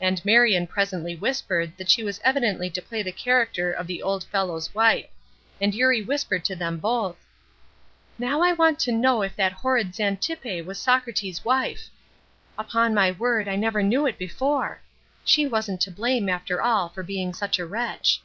[0.00, 4.24] And Marion presently whispered that she was evidently to play the character of the old
[4.24, 5.04] fellow's wife,
[5.60, 7.16] and Eurie whispered to them both:
[8.18, 11.90] "Now I want to know if that horrid Zantippe was Socrates' wife!
[12.58, 14.80] Upon my word I never knew it before.
[15.22, 18.22] She wasn't to blame, after all, for being such a wretch."